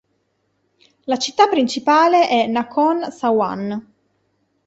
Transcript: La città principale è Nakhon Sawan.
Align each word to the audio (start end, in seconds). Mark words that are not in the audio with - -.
La 1.03 1.17
città 1.19 1.47
principale 1.47 2.27
è 2.27 2.47
Nakhon 2.47 3.11
Sawan. 3.11 3.93